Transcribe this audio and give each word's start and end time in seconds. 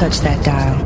touch 0.00 0.20
that 0.20 0.42
dial. 0.42 0.78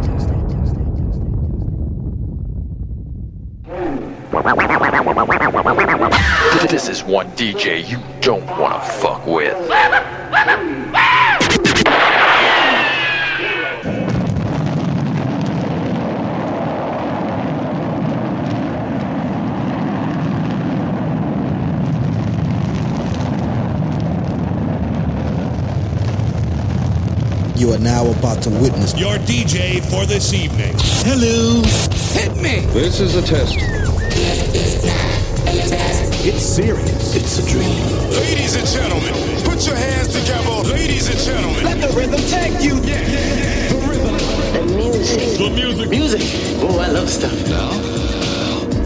This 6.67 6.89
is 6.89 7.05
one 7.05 7.29
DJ 7.37 7.89
you 7.89 7.99
don't 8.21 8.45
wanna 8.59 8.81
fuck 8.81 9.25
with. 9.25 9.55
You 27.57 27.73
are 27.73 27.79
now 27.79 28.11
about 28.11 28.43
to 28.43 28.51
witness 28.51 28.99
your 28.99 29.15
DJ 29.19 29.81
for 29.89 30.07
this 30.07 30.35
evening. 30.35 30.75
Hello. 31.07 31.63
Hit 32.13 32.35
me. 32.37 32.67
This 32.73 32.99
is 32.99 33.15
a 33.15 33.23
test. 33.23 33.55
It's 36.27 36.43
serious. 36.43 37.15
It's 37.15 37.39
a 37.39 37.49
dream. 37.49 38.11
Ladies 38.11 38.57
and 38.57 38.67
gentlemen, 38.67 39.15
put 39.45 39.65
your 39.67 39.77
hands 39.77 40.09
together. 40.09 40.69
Ladies 40.69 41.09
and 41.09 41.19
gentlemen, 41.19 41.63
let 41.65 41.81
the 41.81 41.97
rhythm 41.97 42.21
take 42.29 42.61
you. 42.61 42.75
Yeah. 42.83 43.01
yeah. 43.07 43.69
The 43.69 43.79
rhythm. 43.87 44.17
The 44.69 44.75
music. 44.75 45.39
The 45.39 45.51
music. 45.51 45.91
Music. 45.91 46.23
Oh, 46.61 46.81
I 46.81 46.89
love 46.89 47.09
stuff. 47.09 47.33
Now, 47.49 47.71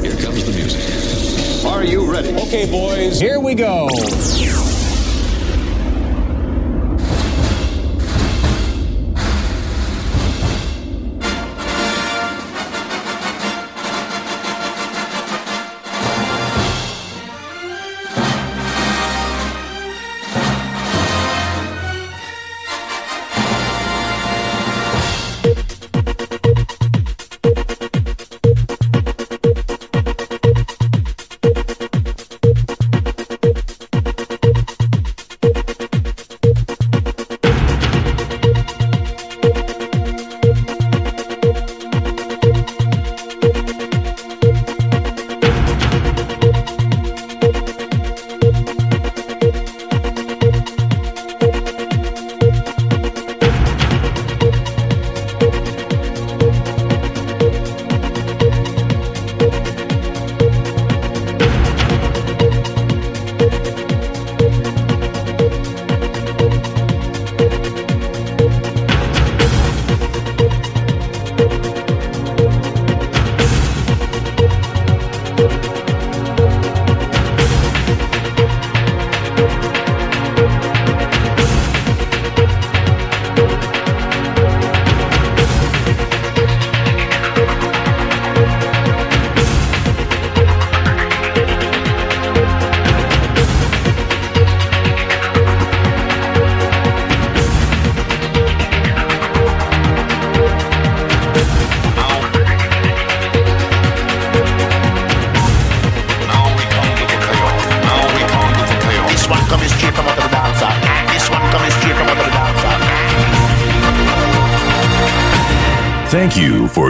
here 0.02 0.16
comes 0.16 0.44
the 0.44 0.52
music. 0.52 1.64
Are 1.64 1.84
you 1.84 2.10
ready? 2.10 2.34
Okay, 2.34 2.70
boys, 2.70 3.18
here 3.18 3.40
we 3.40 3.54
go. 3.54 3.88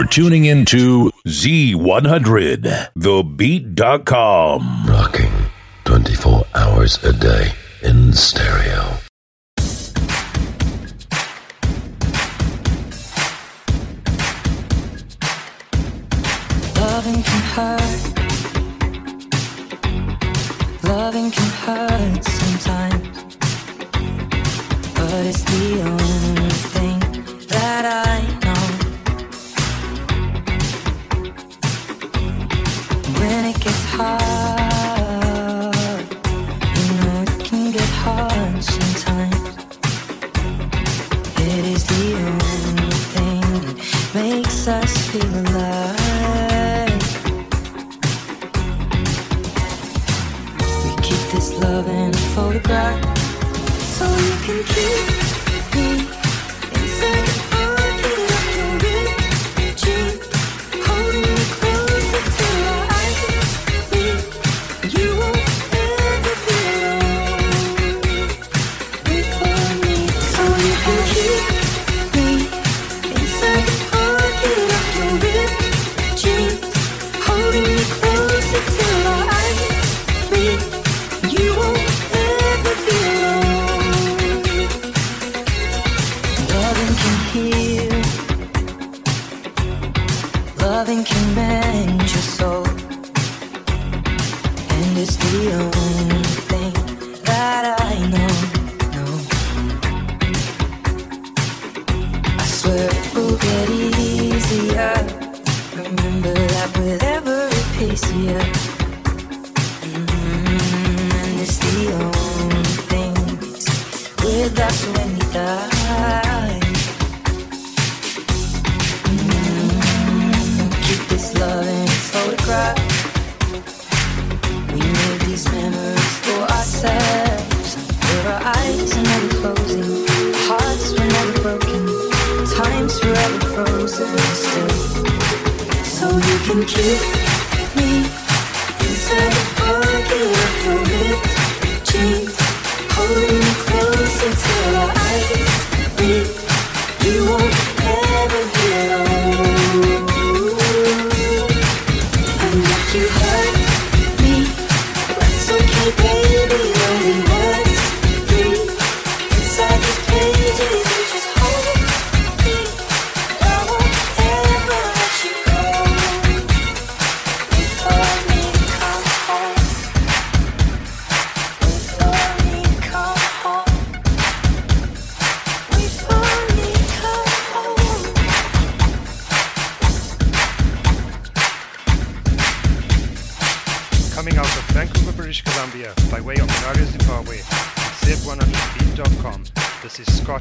tuning 0.09 0.45
into 0.45 1.11
Z100, 1.27 2.89
thebeat.com. 2.99 4.85
Rocking 4.87 5.31
24 5.85 6.45
hours 6.55 7.03
a 7.03 7.13
day 7.13 7.51
in 7.83 8.13
stereo. 8.13 8.78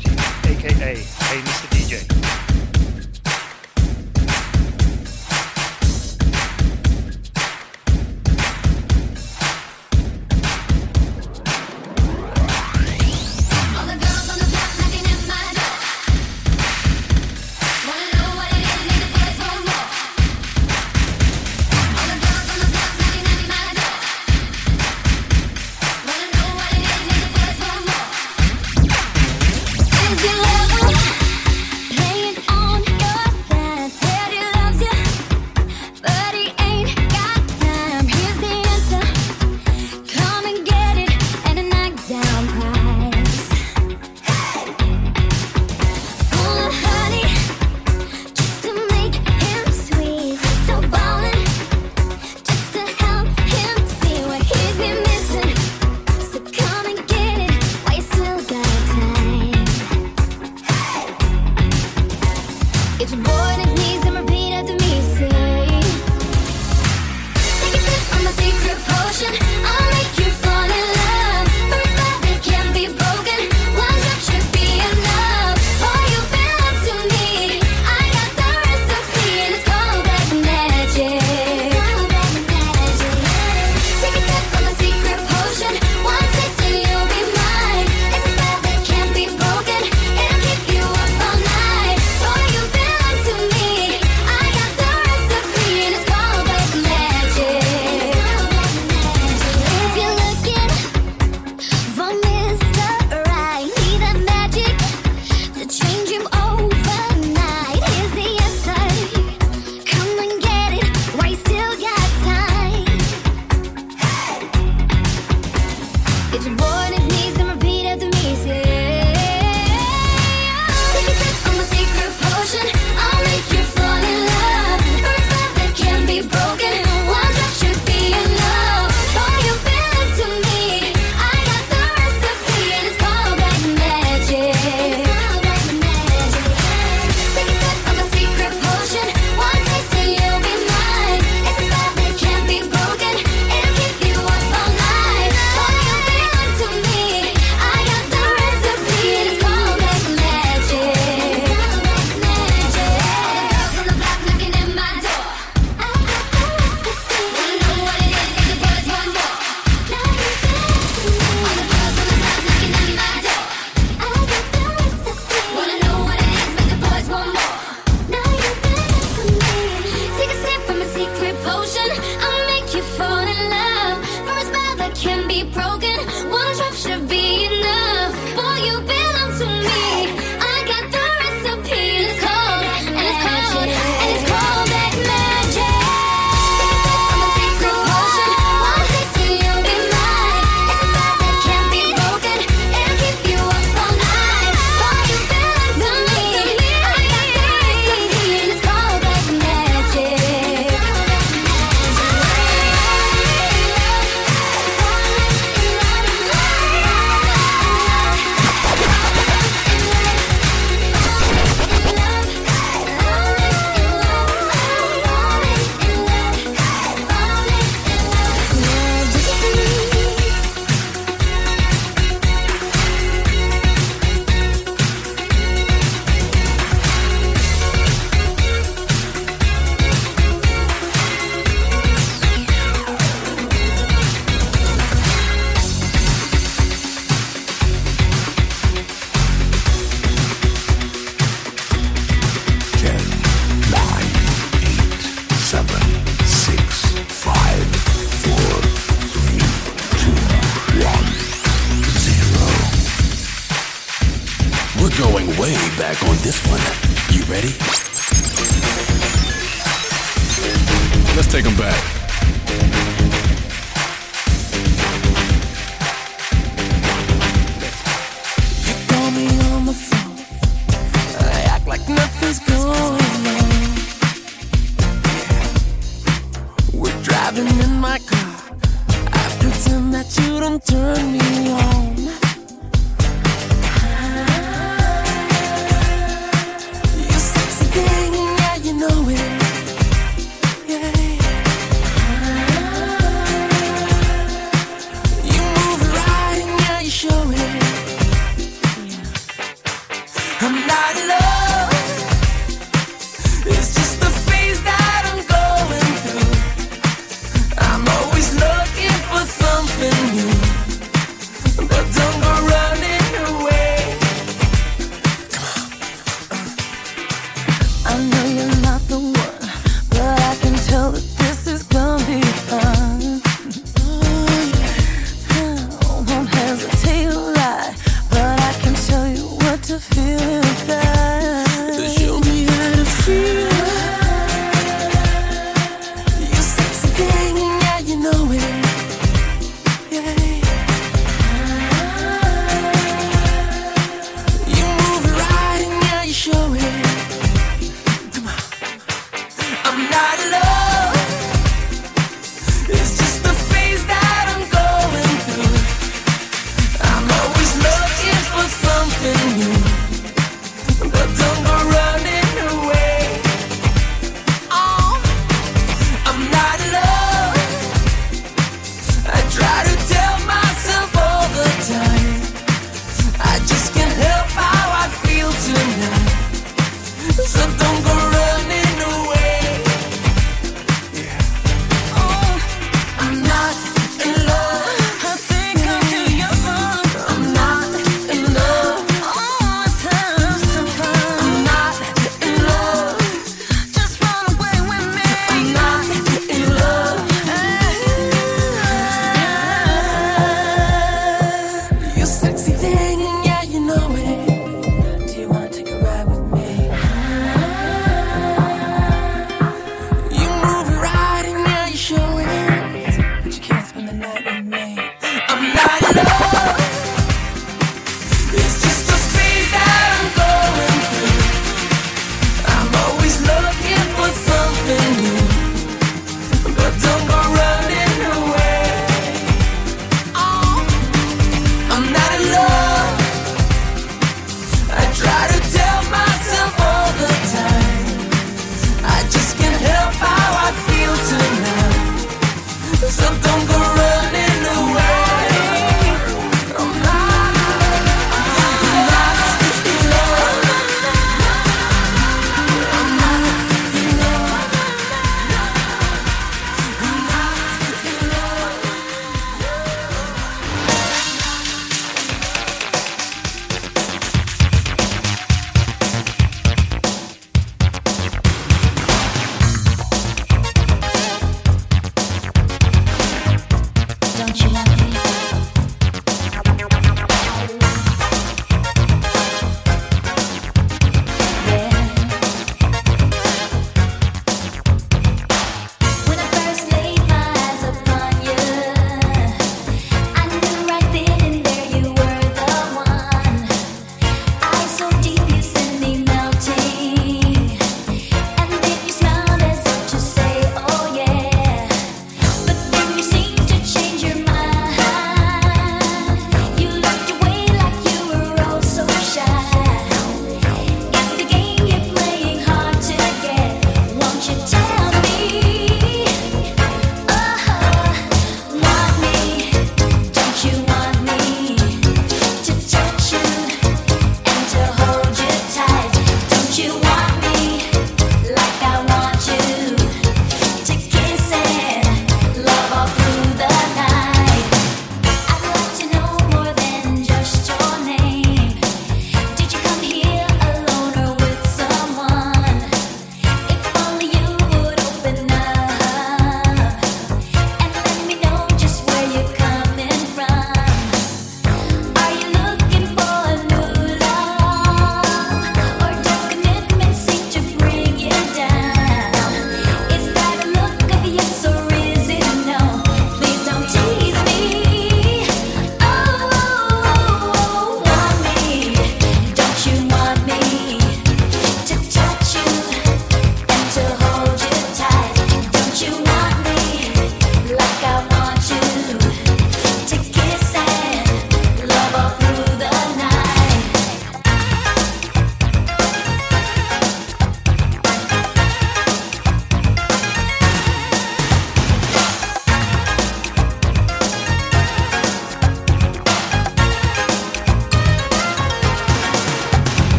Scotty, 0.00 0.50
aka 0.50 0.94
Hey 0.94 1.40
Mr. 1.42 1.68
DJ. 1.70 1.77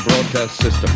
Broadcast 0.00 0.56
System. 0.56 0.90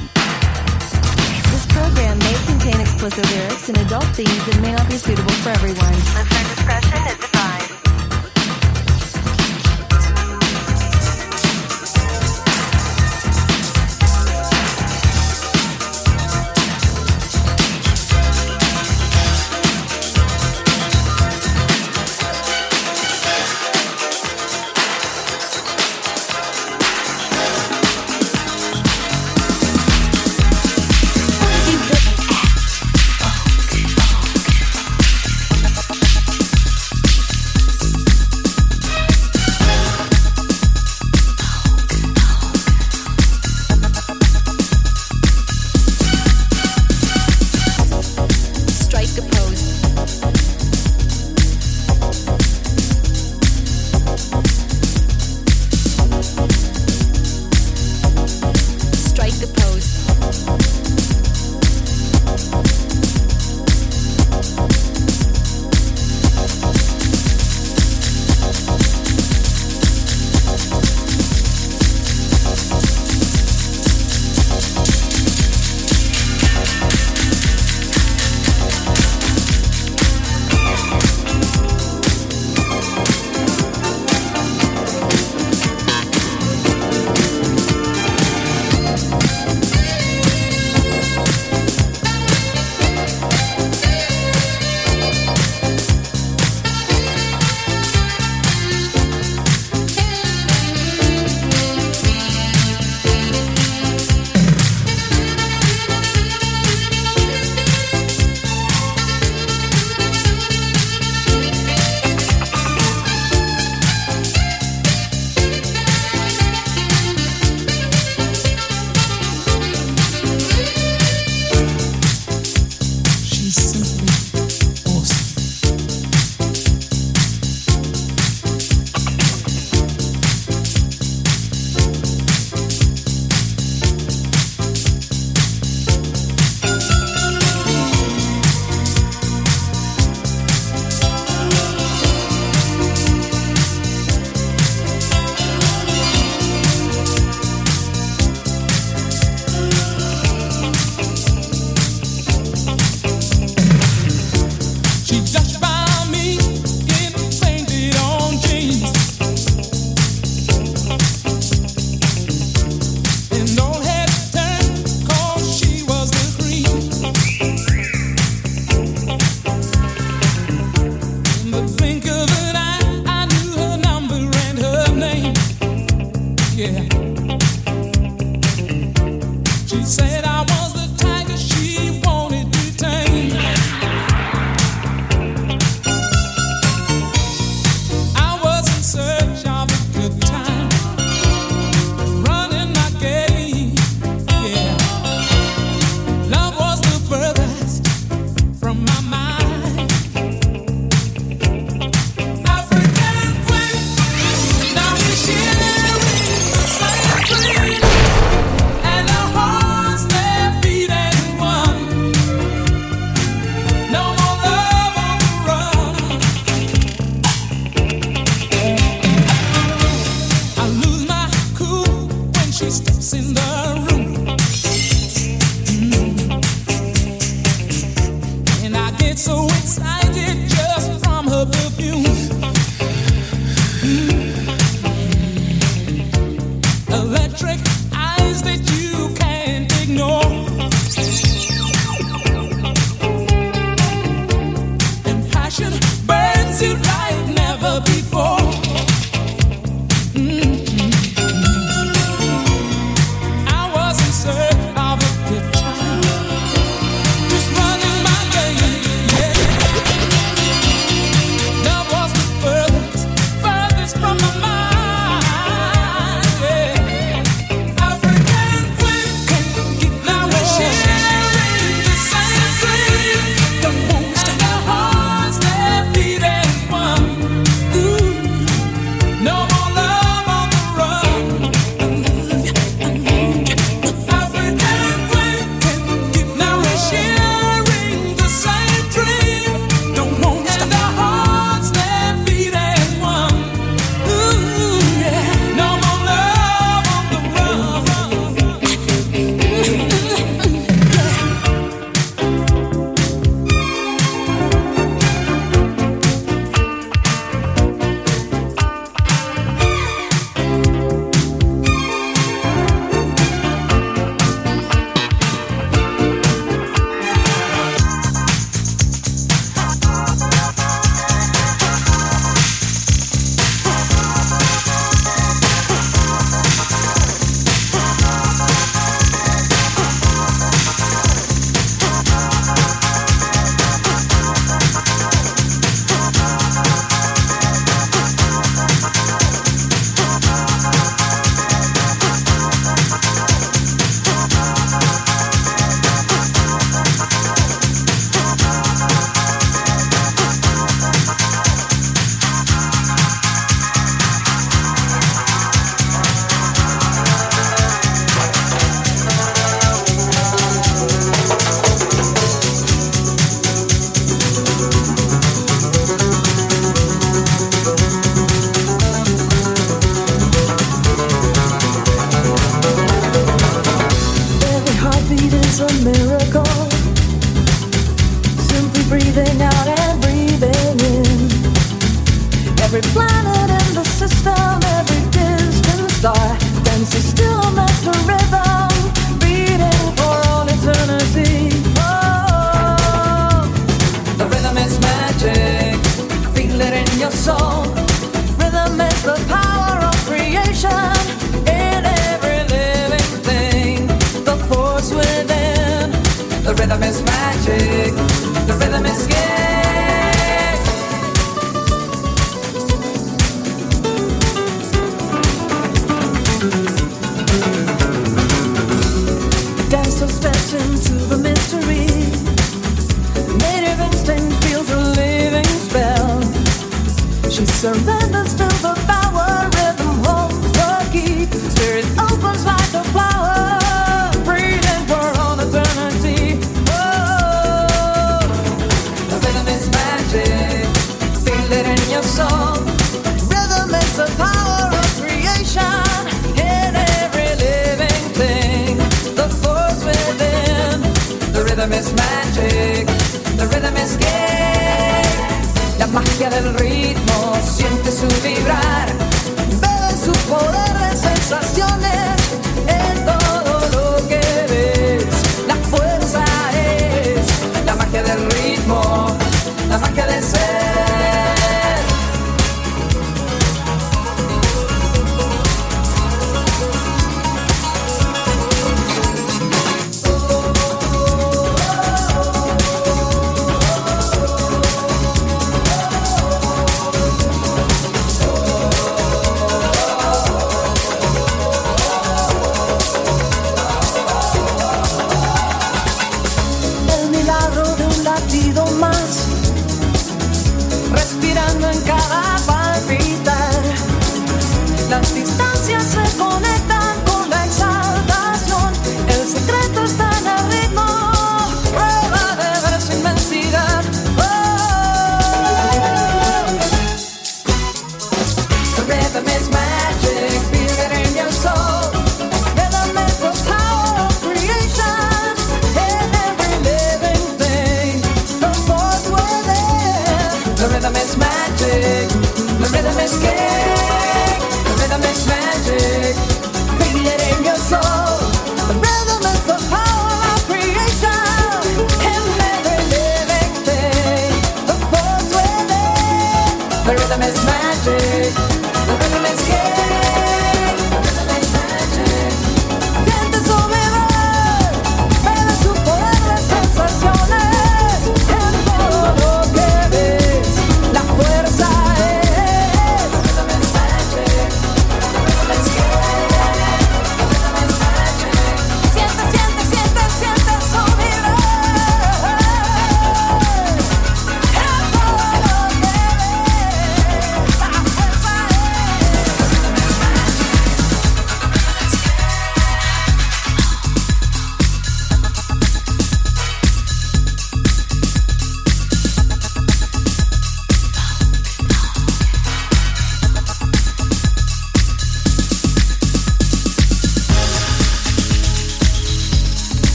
This 1.53 1.67
program 1.67 2.19
may 2.19 2.35
contain 2.47 2.81
explicit 2.81 3.29
lyrics 3.31 3.69
and 3.69 3.79
adult 3.79 4.07
themes 4.17 4.47
that 4.47 4.59
may 4.63 4.73
not 4.73 4.89
be 4.89 4.97
suitable 4.97 5.37
for 5.45 5.51
everyone. 5.51 5.93
Listener 5.93 6.45
discretion 6.55 7.07
is 7.09 7.26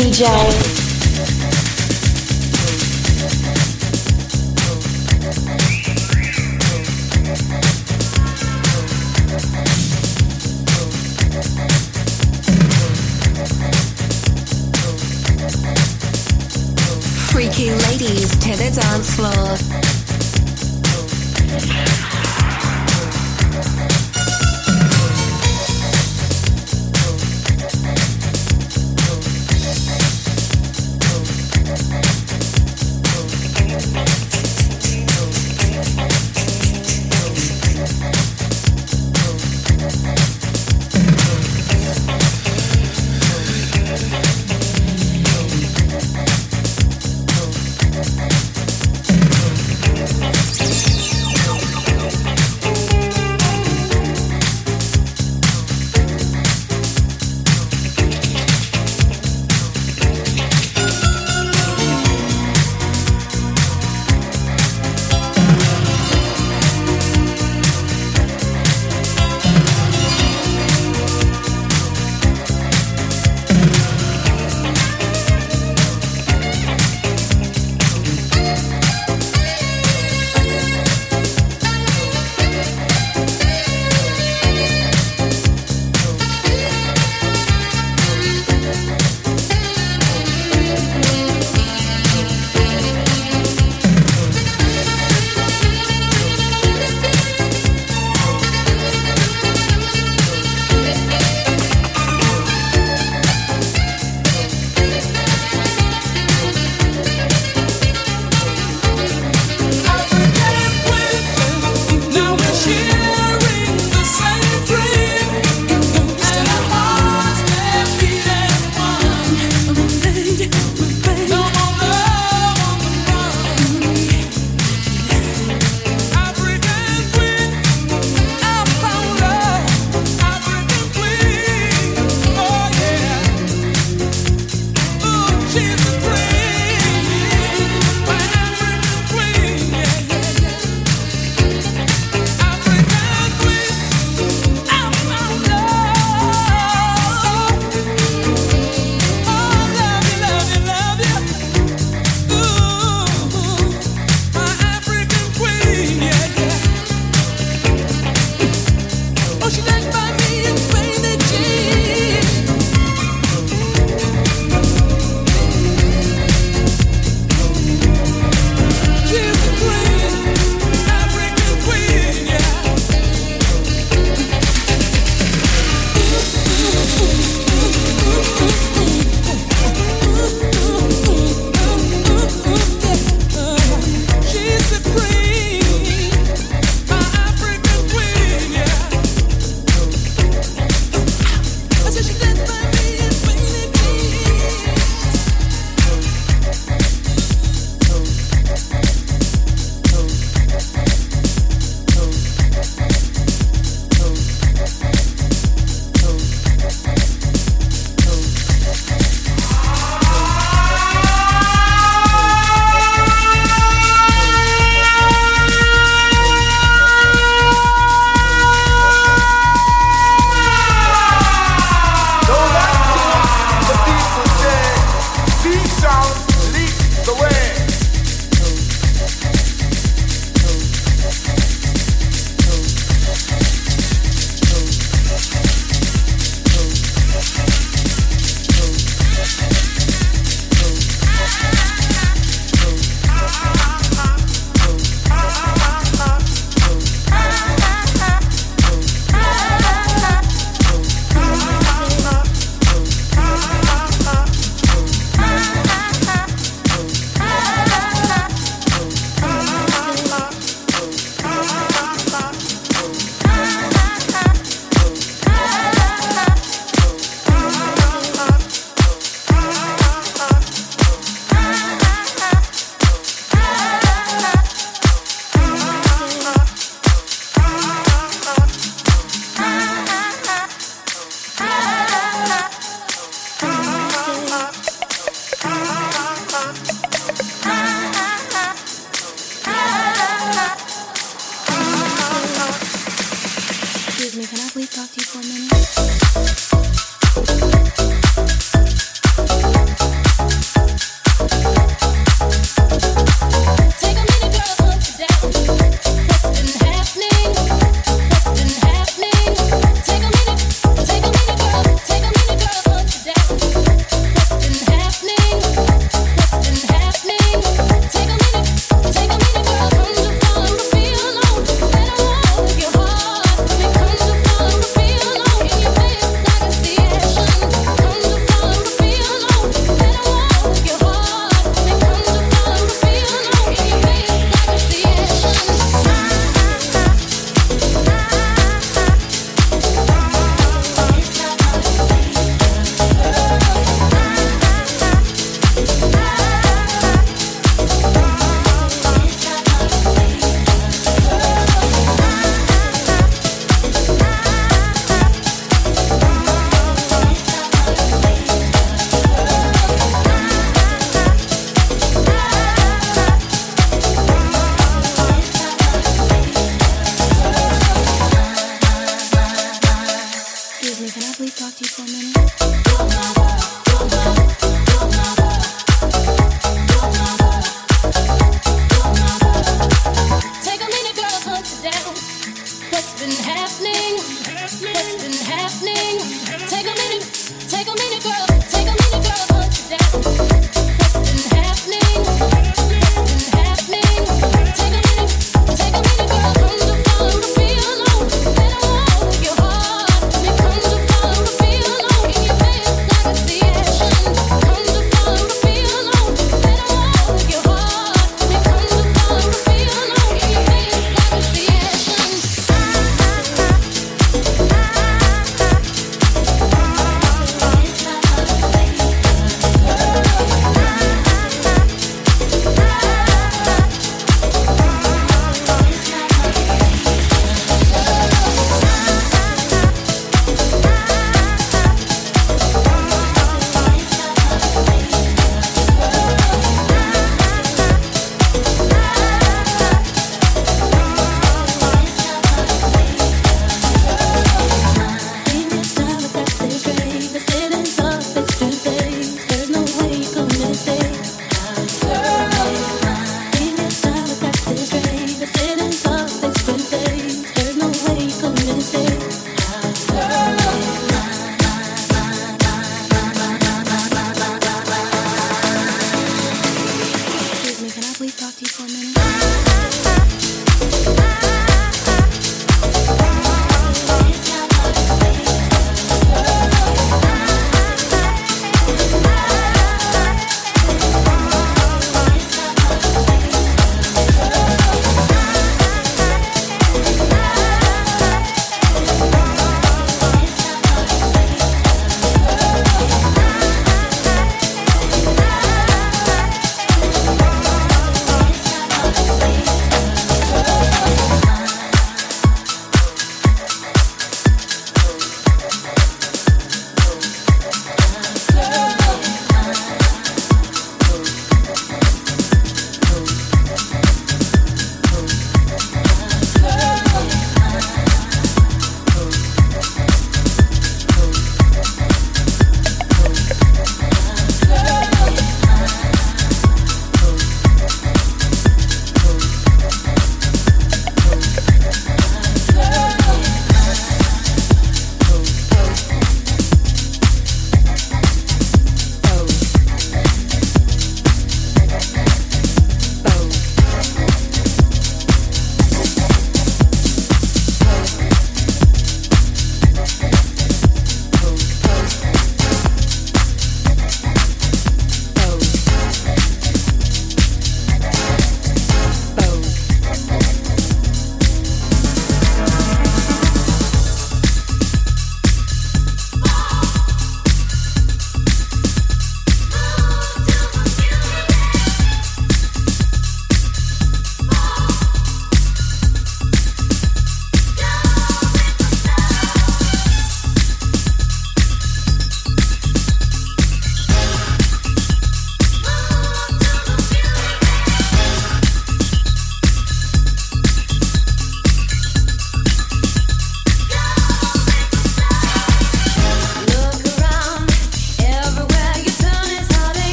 DJ. 0.00 0.49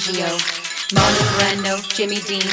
DiMaggio, 0.00 0.32
Marlon 0.96 1.28
Brando, 1.36 1.76
Jimmy 1.92 2.24
Dean, 2.24 2.48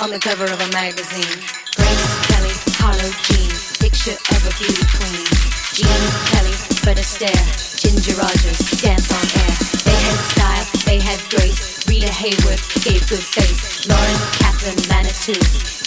on 0.00 0.08
the 0.08 0.18
cover 0.18 0.48
of 0.48 0.56
a 0.56 0.70
magazine. 0.72 1.36
Grace 1.76 2.08
Kelly, 2.24 2.56
Harlow 2.80 3.12
Jean, 3.28 3.52
picture 3.84 4.16
of 4.16 4.40
a 4.48 4.52
beauty 4.56 4.80
queen. 4.88 5.28
Jean 5.76 6.00
Kelly, 6.32 6.56
Fred 6.80 6.96
Astaire, 6.96 7.44
Ginger 7.76 8.16
Rogers, 8.16 8.56
dance 8.80 9.12
on 9.12 9.26
air. 9.44 9.54
They 9.84 9.92
had 9.92 10.18
style, 10.32 10.66
they 10.88 10.98
had 11.04 11.20
grace. 11.28 11.84
Rita 11.84 12.08
Hayworth 12.08 12.64
gave 12.80 13.04
good 13.12 13.24
face. 13.28 13.84
Lauren 13.84 14.20
Catherine 14.40 14.80
Manitou, 14.88 15.36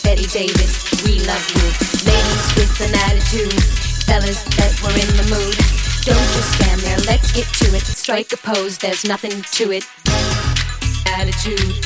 Betty 0.05 0.29
Davis, 0.29 0.77
we 1.09 1.25
love 1.25 1.41
you. 1.57 1.73
Ladies 2.05 2.45
with 2.53 2.73
an 2.85 2.93
attitude, 3.09 3.57
fellas 4.05 4.45
that 4.61 4.77
were 4.85 4.93
in 4.93 5.09
the 5.17 5.25
mood. 5.25 5.57
Don't 6.05 6.29
just 6.37 6.53
stand 6.61 6.81
there, 6.85 7.01
let's 7.09 7.31
get 7.33 7.49
to 7.65 7.73
it. 7.73 7.81
Strike 7.81 8.31
a 8.33 8.37
pose, 8.37 8.77
there's 8.77 9.05
nothing 9.05 9.41
to 9.57 9.71
it. 9.71 9.89
Attitude. 11.15 11.85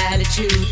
Attitude. 0.00 0.71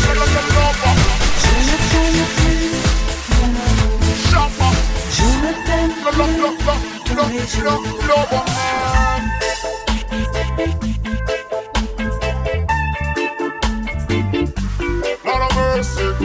la, 0.00 0.14
la, 0.14 0.26
la, 0.26 0.72
la, 0.72 1.00
lover 8.08 9.19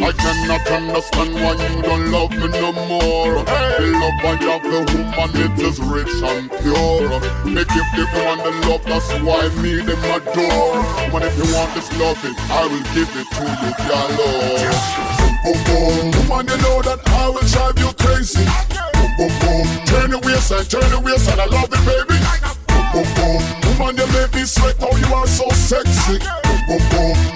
I 0.05 0.11
cannot 0.11 0.61
understand 0.69 1.33
why 1.33 1.57
you 1.57 1.81
don't 1.81 2.11
love 2.11 2.29
me 2.29 2.45
no 2.45 2.69
more. 2.85 3.41
The 3.41 3.89
love 3.89 4.21
I 4.21 4.37
have 4.37 4.61
the 4.61 4.85
woman, 4.93 5.33
it 5.33 5.57
is 5.57 5.81
rich 5.81 6.13
and 6.21 6.45
pure. 6.61 7.09
Make 7.41 7.65
give 7.73 7.89
the 7.97 8.05
woman 8.13 8.37
the 8.45 8.53
love, 8.69 8.85
that's 8.85 9.09
why 9.25 9.49
me 9.65 9.81
them 9.81 9.97
adore. 10.05 10.77
Woman, 11.09 11.25
if 11.25 11.33
you 11.41 11.49
want 11.57 11.73
this 11.73 11.89
loving, 11.97 12.37
I 12.53 12.69
will 12.69 12.85
give 12.93 13.09
it 13.17 13.25
to 13.33 13.45
you, 13.49 13.73
galore. 13.89 14.69
Oh. 14.69 15.41
Boom, 15.41 15.57
boom, 15.65 16.11
boom. 16.13 16.29
Woman, 16.29 16.53
you 16.53 16.57
know 16.61 16.85
that 16.85 17.01
I 17.09 17.25
will 17.33 17.47
drive 17.49 17.73
you 17.81 17.89
crazy. 17.97 18.45
Boom, 18.93 19.09
boom, 19.17 19.33
boom. 19.41 19.65
Turn 19.89 20.13
the 20.13 20.21
waistline, 20.21 20.69
turn 20.69 20.85
the 20.93 21.01
waistline, 21.01 21.41
I 21.41 21.49
love 21.49 21.73
it, 21.73 21.81
baby. 21.81 22.21
Boom, 22.69 22.85
boom, 22.93 23.41
boom. 23.41 23.41
Woman, 23.81 23.97
you 23.97 24.05
make 24.13 24.37
me 24.37 24.45
sweat, 24.45 24.77
oh, 24.85 24.93
you 25.01 25.09
are 25.17 25.25
so 25.25 25.49
sexy. 25.49 26.21
Boom, 26.21 26.77
boom, 26.93 27.17
boom. 27.17 27.35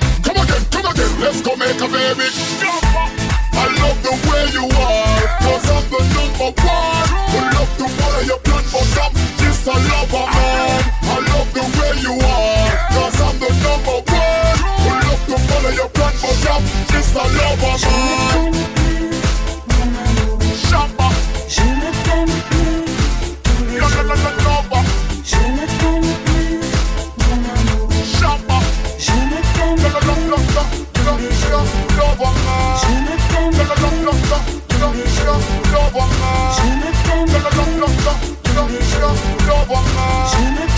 Come 0.89 0.97
again, 0.97 1.21
let's 1.21 1.41
go 1.41 1.55
make 1.55 1.75
a 1.75 1.87
baby. 1.87 2.25
I 3.53 3.65
love 3.77 4.01
the 4.01 4.09
way 4.25 4.49
you 4.49 4.65
are, 4.65 5.21
cause 5.37 5.69
I'm 5.69 5.85
the 5.85 6.01
number 6.17 6.49
one. 6.65 7.05
You 7.29 7.41
love 7.53 7.77
the 7.77 7.85
way 7.85 8.25
you 8.25 8.37
plan, 8.41 8.63
but 8.73 8.97
I'm 8.97 9.13
just 9.37 9.67
a 9.67 9.75
lover, 9.77 10.25
man. 10.33 10.81
I 11.03 11.17
love 11.29 11.53
the 11.53 11.61
way 11.77 11.93
you 12.01 12.13
are, 12.17 12.73
cause 12.89 13.21
I'm 13.21 13.37
the 13.37 13.49
number 13.61 14.01
one. 14.01 14.57
You 14.81 14.93
love 15.05 15.23
the 15.29 15.37
way 15.37 15.75
you 15.75 15.87
plan, 15.89 16.13
but 16.23 16.49
I'm 16.49 16.63
just 16.89 17.13
a 17.13 17.23
lover, 17.37 17.75
man. 17.85 18.78
Je 39.69 39.75
me 39.75 40.69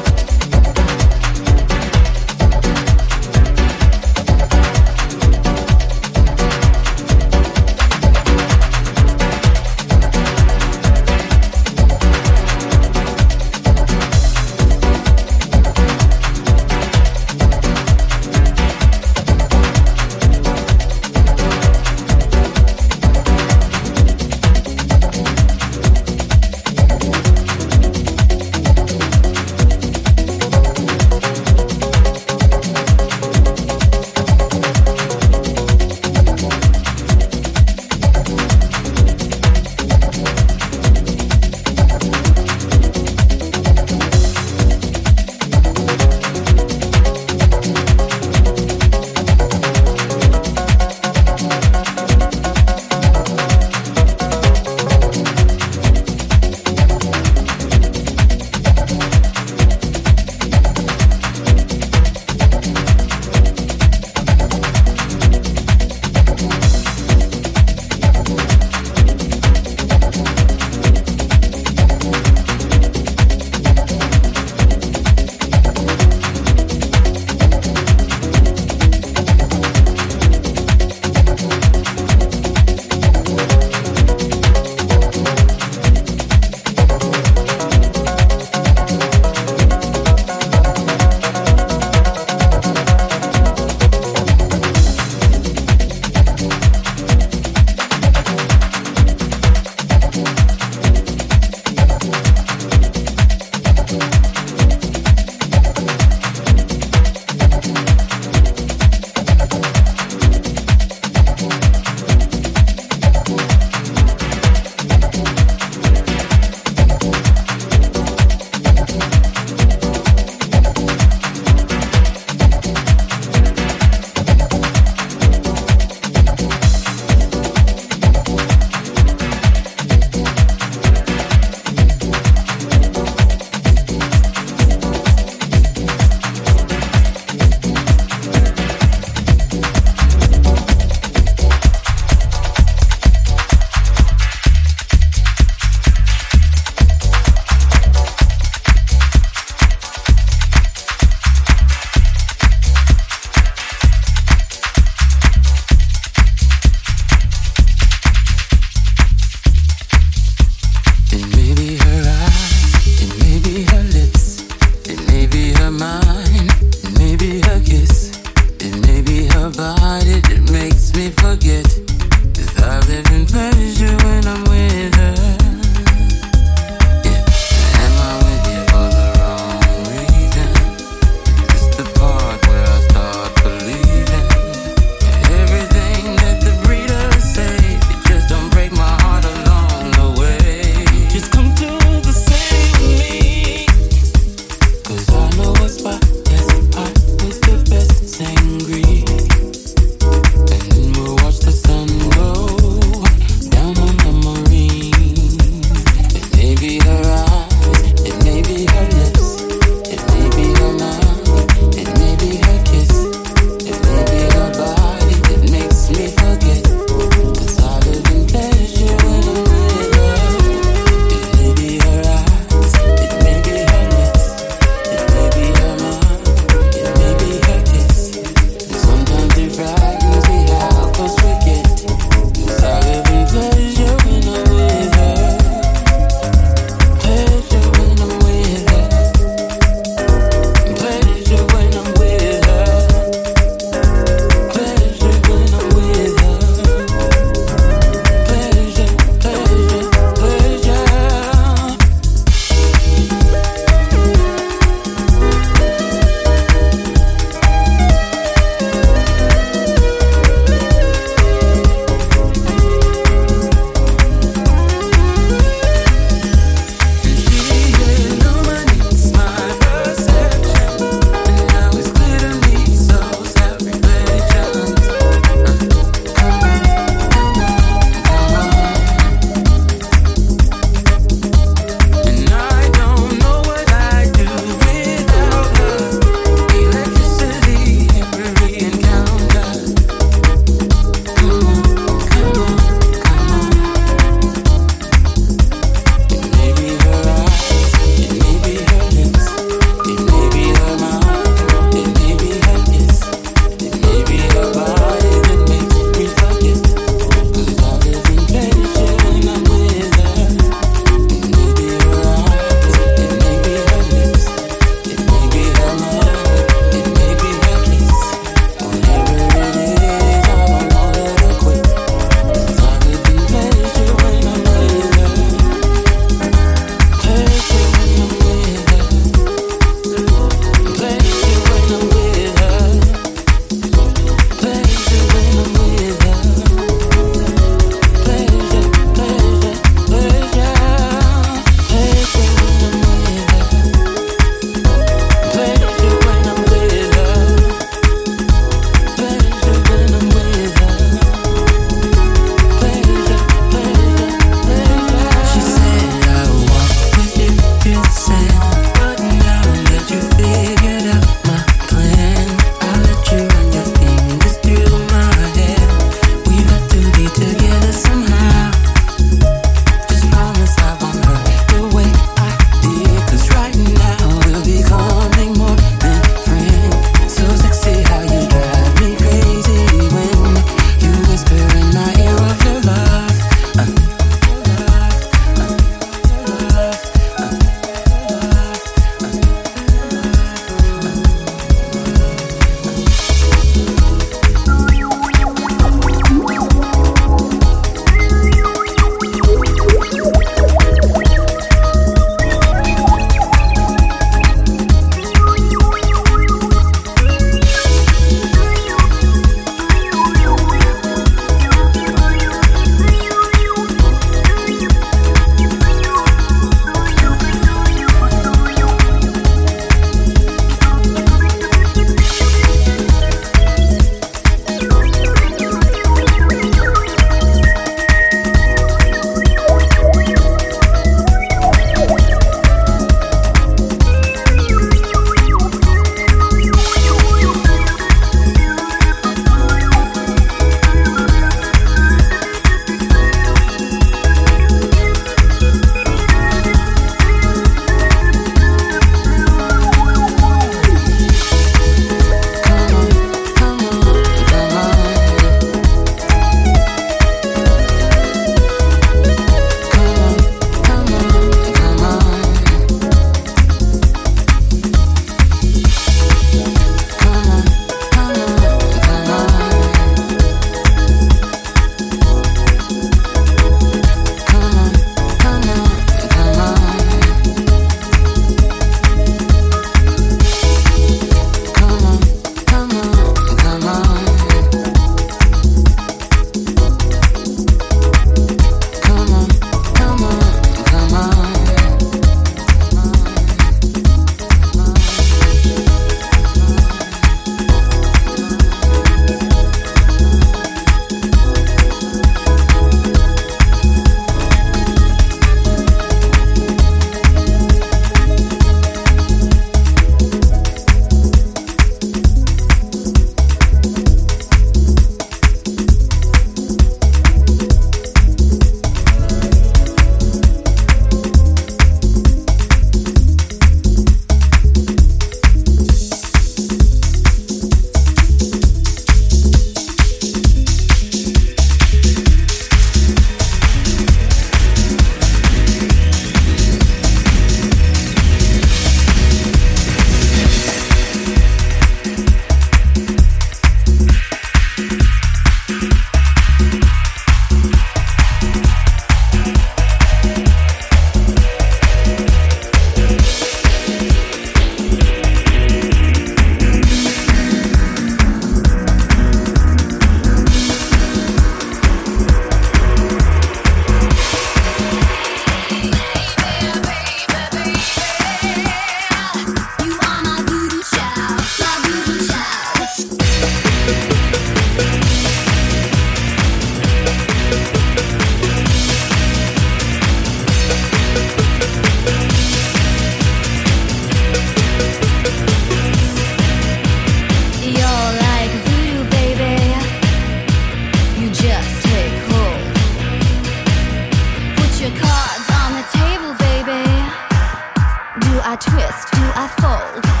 I 598.31 598.37
twist? 598.37 598.89
Do 598.93 599.01
I 599.13 599.27
fold? 599.27 600.00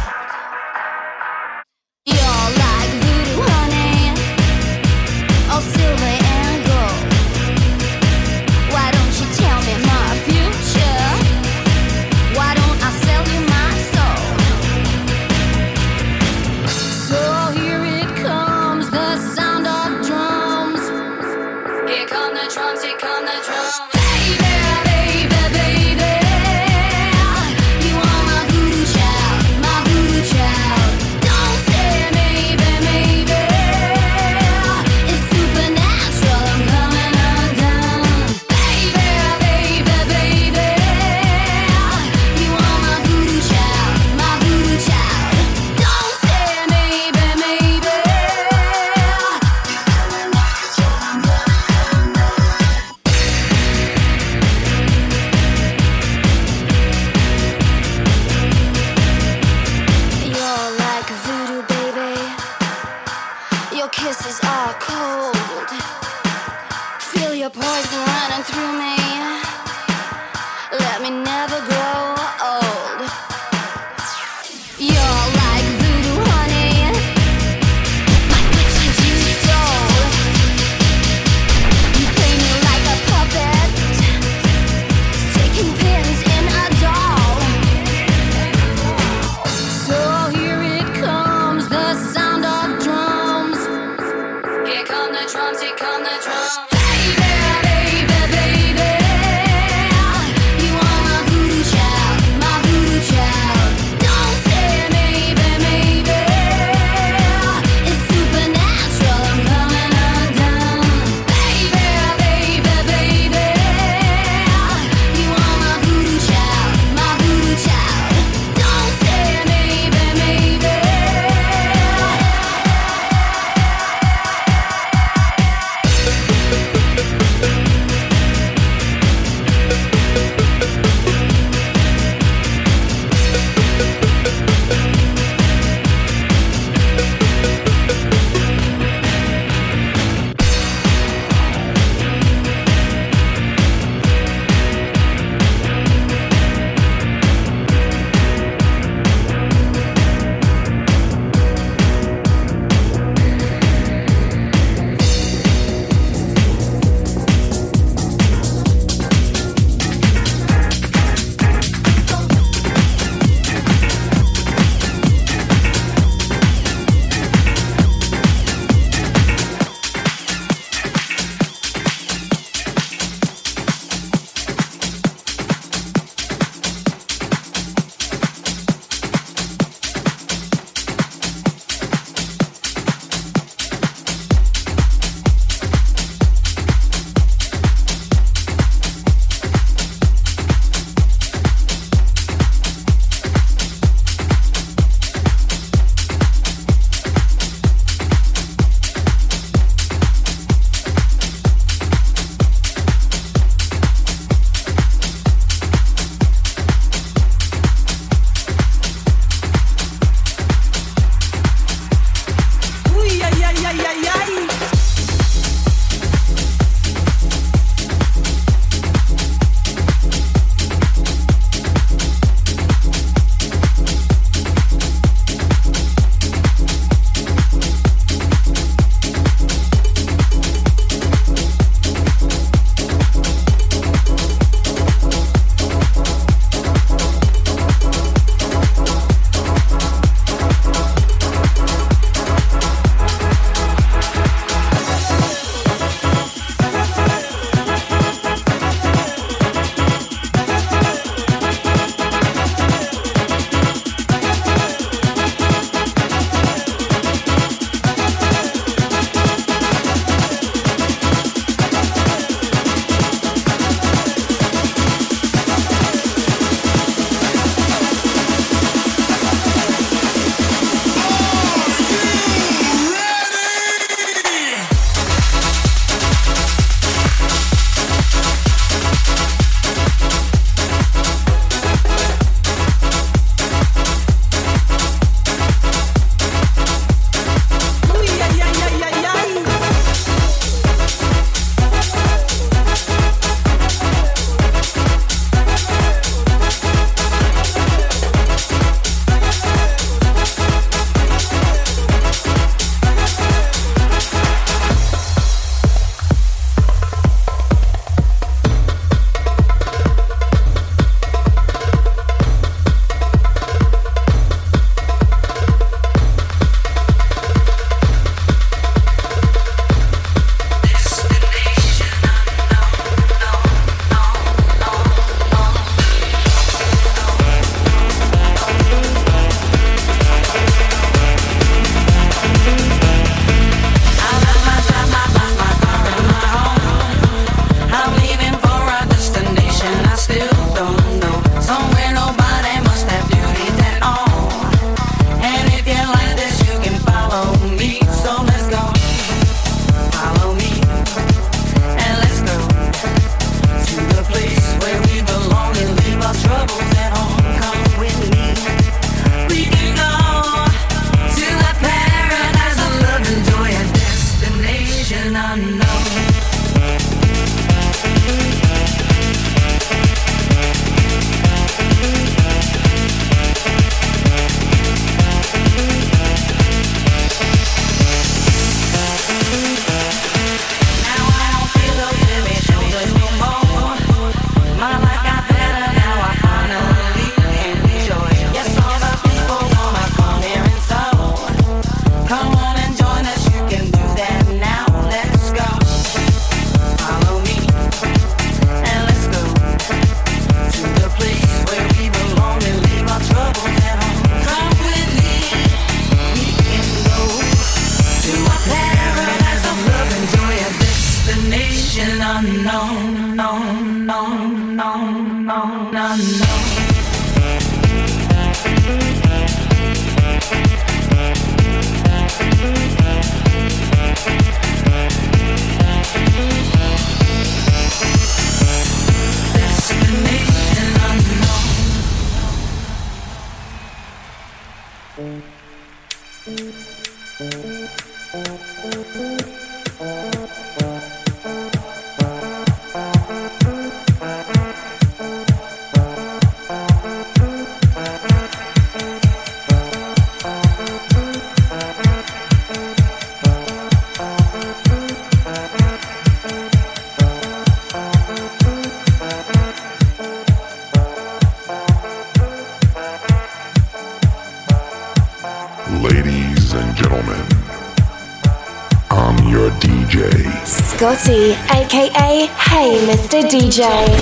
DJ. 473.31 474.00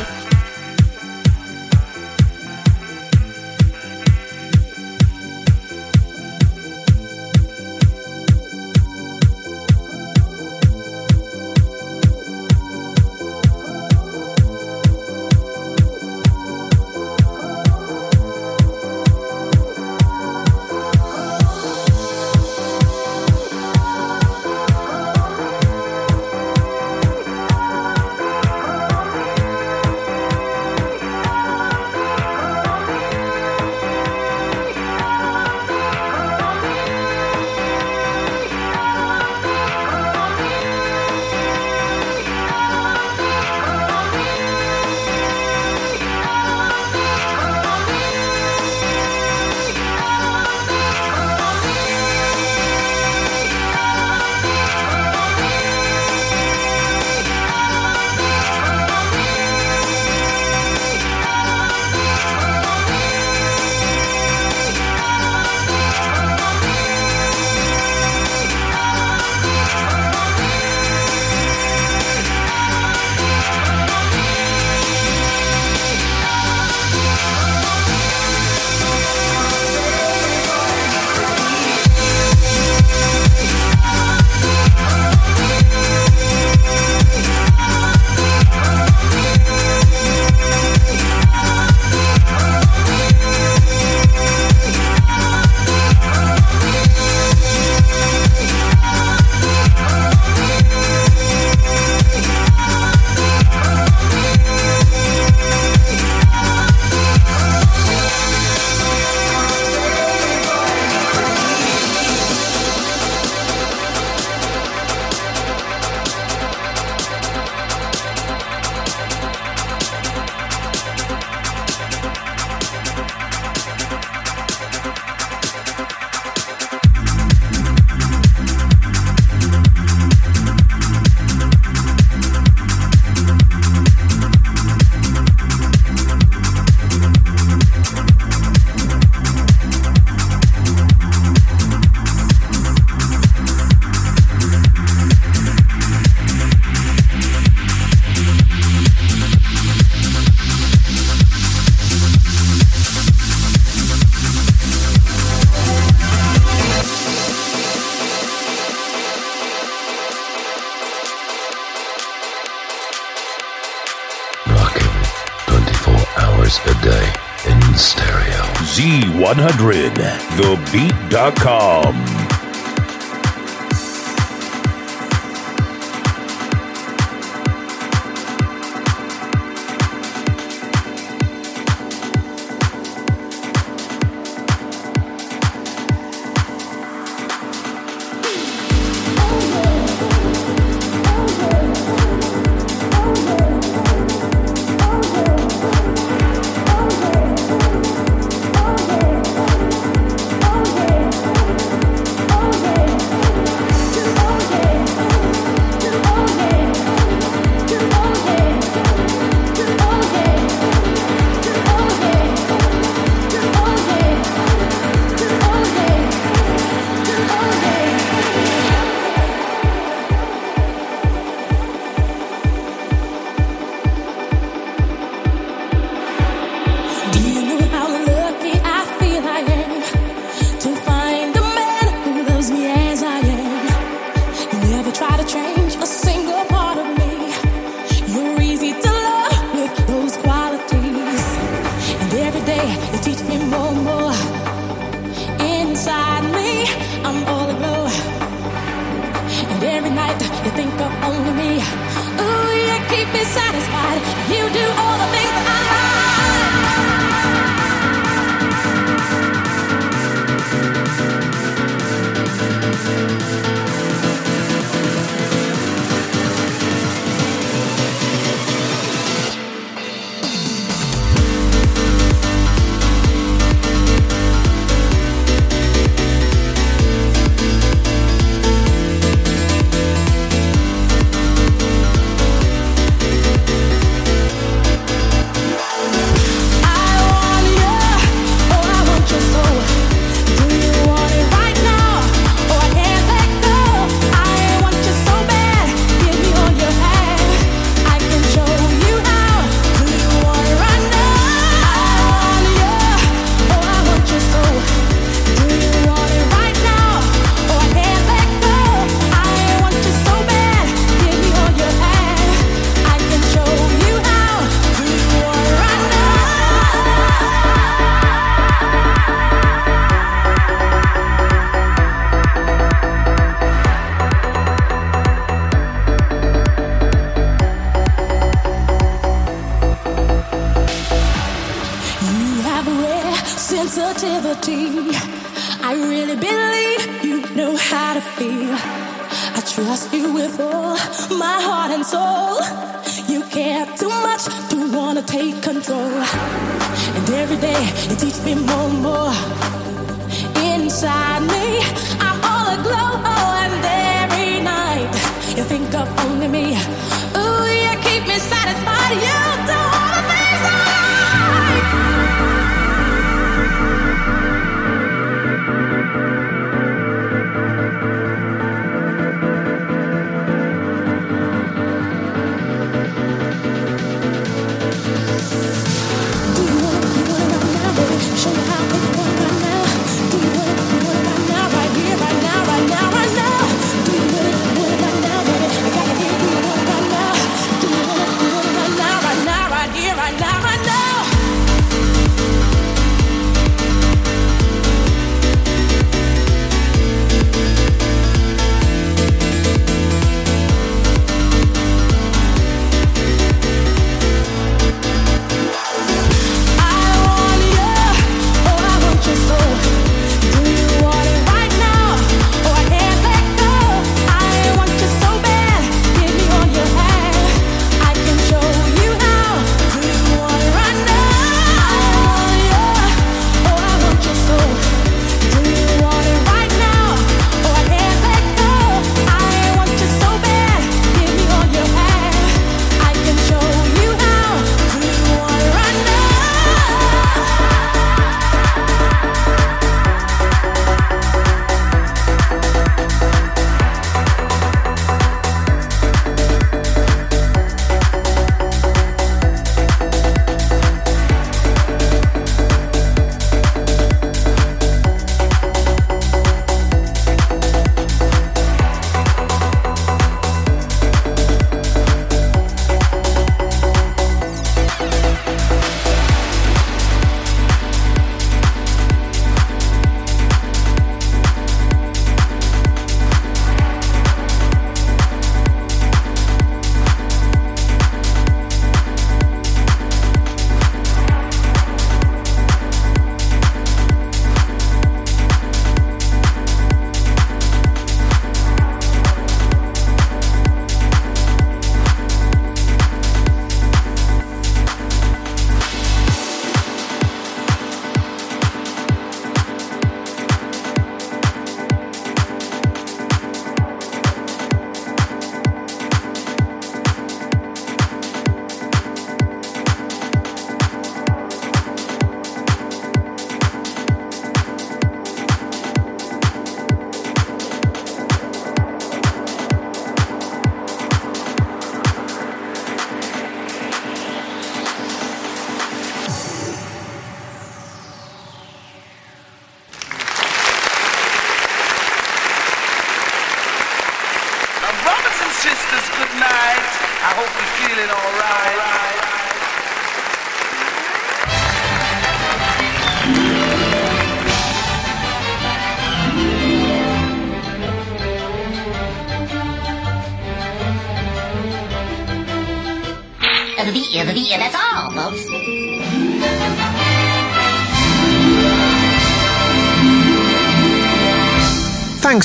Z100, 169.30 169.94
thebeat.com. 170.38 171.99